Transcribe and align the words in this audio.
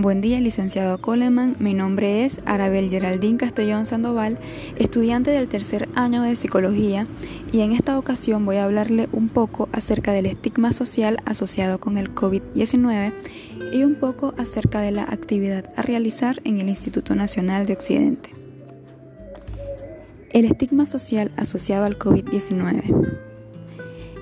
Buen 0.00 0.20
día, 0.20 0.38
licenciado 0.38 0.98
Coleman. 0.98 1.56
Mi 1.58 1.74
nombre 1.74 2.24
es 2.24 2.40
Arabel 2.44 2.88
Geraldine 2.88 3.36
Castellón 3.36 3.84
Sandoval, 3.84 4.38
estudiante 4.76 5.32
del 5.32 5.48
tercer 5.48 5.88
año 5.96 6.22
de 6.22 6.36
psicología, 6.36 7.08
y 7.50 7.62
en 7.62 7.72
esta 7.72 7.98
ocasión 7.98 8.46
voy 8.46 8.58
a 8.58 8.64
hablarle 8.64 9.08
un 9.10 9.28
poco 9.28 9.68
acerca 9.72 10.12
del 10.12 10.26
estigma 10.26 10.72
social 10.72 11.16
asociado 11.24 11.80
con 11.80 11.98
el 11.98 12.14
COVID-19 12.14 13.12
y 13.72 13.82
un 13.82 13.96
poco 13.96 14.34
acerca 14.38 14.82
de 14.82 14.92
la 14.92 15.02
actividad 15.02 15.64
a 15.74 15.82
realizar 15.82 16.40
en 16.44 16.60
el 16.60 16.68
Instituto 16.68 17.16
Nacional 17.16 17.66
de 17.66 17.72
Occidente. 17.72 18.30
El 20.30 20.44
estigma 20.44 20.86
social 20.86 21.32
asociado 21.36 21.86
al 21.86 21.98
COVID-19. 21.98 23.27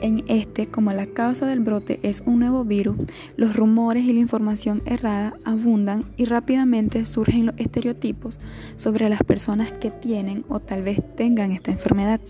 En 0.00 0.24
este, 0.28 0.66
como 0.66 0.92
la 0.92 1.06
causa 1.06 1.46
del 1.46 1.60
brote 1.60 2.00
es 2.02 2.22
un 2.24 2.38
nuevo 2.38 2.64
virus, 2.64 2.96
los 3.36 3.54
rumores 3.54 4.04
y 4.04 4.12
la 4.14 4.20
información 4.20 4.82
errada 4.86 5.34
abundan 5.44 6.04
y 6.16 6.24
rápidamente 6.24 7.04
surgen 7.04 7.46
los 7.46 7.54
estereotipos 7.58 8.40
sobre 8.76 9.10
las 9.10 9.22
personas 9.22 9.72
que 9.72 9.90
tienen 9.90 10.44
o 10.48 10.58
tal 10.58 10.82
vez 10.82 11.02
tengan 11.16 11.52
esta 11.52 11.70
enfermedad. 11.70 12.20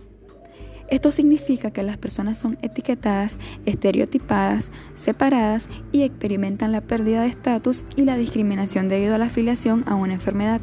Esto 0.88 1.12
significa 1.12 1.70
que 1.70 1.84
las 1.84 1.96
personas 1.96 2.36
son 2.36 2.58
etiquetadas, 2.62 3.38
estereotipadas, 3.64 4.72
separadas 4.96 5.68
y 5.92 6.02
experimentan 6.02 6.72
la 6.72 6.80
pérdida 6.80 7.22
de 7.22 7.28
estatus 7.28 7.84
y 7.94 8.02
la 8.02 8.16
discriminación 8.16 8.88
debido 8.88 9.14
a 9.14 9.18
la 9.18 9.26
afiliación 9.26 9.84
a 9.86 9.94
una 9.94 10.14
enfermedad. 10.14 10.60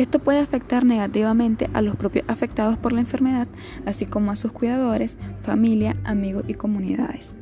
Esto 0.00 0.18
puede 0.18 0.38
afectar 0.38 0.86
negativamente 0.86 1.68
a 1.74 1.82
los 1.82 1.94
propios 1.94 2.24
afectados 2.26 2.78
por 2.78 2.94
la 2.94 3.00
enfermedad, 3.00 3.46
así 3.84 4.06
como 4.06 4.30
a 4.30 4.36
sus 4.36 4.50
cuidadores, 4.50 5.18
familia, 5.42 5.94
amigos 6.04 6.44
y 6.48 6.54
comunidades. 6.54 7.34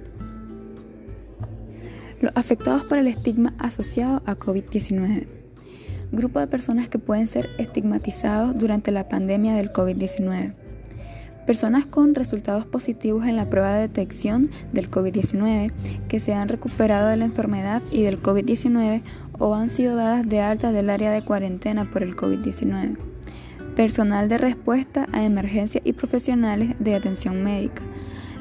Los 2.21 2.33
afectados 2.35 2.83
por 2.83 2.99
el 2.99 3.07
estigma 3.07 3.55
asociado 3.61 4.23
a 4.27 4.35
COVID-19. 4.35 5.29
Grupo 6.11 6.41
de 6.41 6.49
personas 6.49 6.89
que 6.89 6.99
pueden 6.99 7.29
ser 7.29 7.49
estigmatizados 7.59 8.59
durante 8.59 8.91
la 8.91 9.09
pandemia 9.09 9.55
del 9.55 9.73
COVID-19. 9.73 10.55
Personas 11.49 11.87
con 11.87 12.15
resultados 12.15 12.67
positivos 12.67 13.25
en 13.25 13.37
la 13.37 13.49
prueba 13.49 13.73
de 13.73 13.89
detección 13.89 14.51
del 14.71 14.91
COVID-19 14.91 15.73
que 16.07 16.21
se 16.21 16.35
han 16.35 16.47
recuperado 16.47 17.09
de 17.09 17.17
la 17.17 17.25
enfermedad 17.25 17.81
y 17.91 18.03
del 18.03 18.23
COVID-19 18.23 19.01
o 19.39 19.55
han 19.55 19.71
sido 19.71 19.97
dadas 19.97 20.29
de 20.29 20.43
alta 20.43 20.73
del 20.73 20.91
área 20.91 21.11
de 21.11 21.25
cuarentena 21.25 21.91
por 21.91 22.03
el 22.03 22.17
COVID-19. 22.17 22.99
Personal 23.75 24.29
de 24.29 24.37
respuesta 24.37 25.09
a 25.11 25.25
emergencias 25.25 25.83
y 25.87 25.95
profesionales 25.95 26.75
de 26.81 26.95
atención 26.95 27.43
médica. 27.43 27.83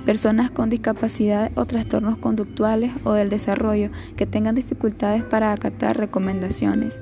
Personas 0.05 0.51
con 0.51 0.69
discapacidad 0.69 1.49
o 1.55 1.63
trastornos 1.63 2.17
conductuales 2.17 2.91
o 3.05 3.13
del 3.13 3.29
desarrollo 3.29 3.89
que 4.17 4.25
tengan 4.25 4.53
dificultades 4.53 5.23
para 5.23 5.53
acatar 5.53 5.95
recomendaciones. 5.95 7.01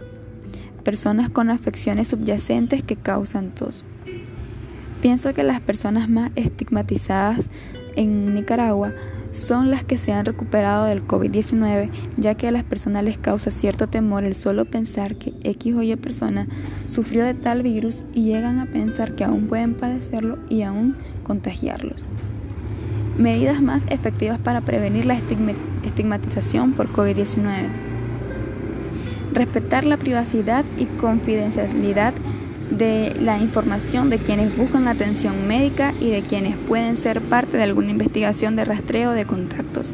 Personas 0.83 1.31
con 1.31 1.49
afecciones 1.49 2.09
subyacentes 2.09 2.83
que 2.83 2.95
causan 2.95 3.55
tos. 3.55 3.85
Pienso 5.05 5.33
que 5.33 5.43
las 5.43 5.61
personas 5.61 6.09
más 6.09 6.31
estigmatizadas 6.35 7.51
en 7.95 8.33
Nicaragua 8.33 8.91
son 9.29 9.69
las 9.69 9.85
que 9.85 9.99
se 9.99 10.11
han 10.11 10.25
recuperado 10.25 10.85
del 10.85 11.05
COVID-19, 11.05 11.91
ya 12.17 12.33
que 12.33 12.47
a 12.47 12.51
las 12.51 12.63
personas 12.63 13.03
les 13.03 13.19
causa 13.19 13.51
cierto 13.51 13.85
temor 13.85 14.23
el 14.23 14.33
solo 14.33 14.65
pensar 14.65 15.15
que 15.17 15.35
X 15.43 15.75
o 15.75 15.83
Y 15.83 15.95
persona 15.95 16.47
sufrió 16.87 17.23
de 17.23 17.35
tal 17.35 17.61
virus 17.61 18.03
y 18.15 18.23
llegan 18.23 18.57
a 18.57 18.65
pensar 18.65 19.13
que 19.13 19.23
aún 19.23 19.45
pueden 19.45 19.75
padecerlo 19.75 20.39
y 20.49 20.63
aún 20.63 20.95
contagiarlos. 21.21 22.03
Medidas 23.15 23.61
más 23.61 23.83
efectivas 23.91 24.39
para 24.39 24.61
prevenir 24.61 25.05
la 25.05 25.19
estigmatización 25.83 26.73
por 26.73 26.91
COVID-19. 26.91 27.67
Respetar 29.33 29.83
la 29.83 29.97
privacidad 29.97 30.65
y 30.79 30.85
confidencialidad 30.85 32.15
de 32.71 33.13
la 33.21 33.37
información 33.37 34.09
de 34.09 34.17
quienes 34.17 34.55
buscan 34.55 34.87
atención 34.87 35.47
médica 35.47 35.93
y 35.99 36.09
de 36.09 36.21
quienes 36.21 36.55
pueden 36.55 36.97
ser 36.97 37.21
parte 37.21 37.57
de 37.57 37.63
alguna 37.63 37.91
investigación 37.91 38.55
de 38.55 38.65
rastreo 38.65 39.11
de 39.11 39.25
contactos. 39.25 39.93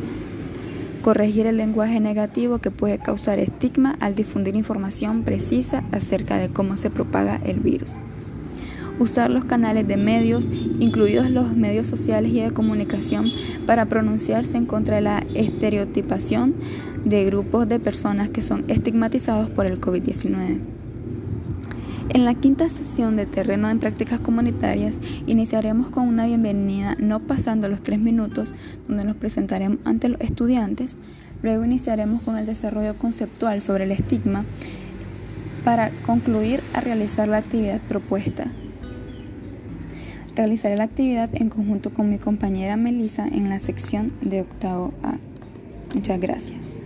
Corregir 1.02 1.48
el 1.48 1.58
lenguaje 1.58 2.00
negativo 2.00 2.60
que 2.60 2.70
puede 2.72 3.00
causar 3.00 3.40
estigma 3.40 3.98
al 4.00 4.16
difundir 4.16 4.56
información 4.56 5.24
precisa 5.24 5.84
acerca 5.92 6.38
de 6.38 6.50
cómo 6.50 6.78
se 6.78 6.92
propaga 6.92 7.42
el 7.44 7.60
virus. 7.60 7.94
Usar 9.00 9.32
los 9.32 9.46
canales 9.46 9.88
de 9.88 9.98
medios, 9.98 10.52
incluidos 10.80 11.32
los 11.32 11.56
medios 11.56 11.88
sociales 11.88 12.32
y 12.34 12.42
de 12.42 12.52
comunicación, 12.52 13.32
para 13.66 13.88
pronunciarse 13.88 14.58
en 14.58 14.68
contra 14.68 14.98
de 14.98 15.02
la 15.02 15.24
estereotipación 15.34 16.54
de 17.04 17.26
grupos 17.26 17.68
de 17.68 17.80
personas 17.80 18.30
que 18.30 18.44
son 18.44 18.64
estigmatizados 18.68 19.50
por 19.50 19.66
el 19.66 19.82
COVID-19. 19.82 20.81
En 22.14 22.26
la 22.26 22.34
quinta 22.36 22.68
sesión 22.68 23.16
de 23.16 23.26
terreno 23.26 23.70
en 23.70 23.80
prácticas 23.80 24.20
comunitarias 24.20 25.00
iniciaremos 25.28 25.90
con 25.90 26.10
una 26.10 26.26
bienvenida 26.26 26.94
no 27.00 27.22
pasando 27.22 27.70
los 27.70 27.82
tres 27.84 28.00
minutos 28.00 28.54
donde 28.90 29.06
nos 29.06 29.16
presentaremos 29.16 29.80
ante 29.86 30.10
los 30.10 30.20
estudiantes. 30.20 30.98
Luego 31.42 31.64
iniciaremos 31.64 32.22
con 32.22 32.38
el 32.38 32.46
desarrollo 32.46 32.98
conceptual 32.98 33.62
sobre 33.62 33.86
el 33.86 33.92
estigma 33.92 34.44
para 35.64 35.92
concluir 36.06 36.60
a 36.74 36.82
realizar 36.82 37.30
la 37.30 37.38
actividad 37.38 37.80
propuesta. 37.80 38.48
Realizaré 40.36 40.76
la 40.76 40.84
actividad 40.84 41.30
en 41.34 41.48
conjunto 41.48 41.94
con 41.94 42.10
mi 42.10 42.18
compañera 42.18 42.76
Melissa 42.76 43.26
en 43.26 43.48
la 43.48 43.60
sección 43.60 44.12
de 44.22 44.42
octavo 44.42 44.94
A. 45.02 45.16
Muchas 45.96 46.20
gracias. 46.20 46.81